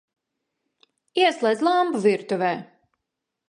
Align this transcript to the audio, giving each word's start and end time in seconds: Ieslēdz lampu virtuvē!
Ieslēdz 1.21 1.63
lampu 1.69 2.03
virtuvē! 2.09 2.53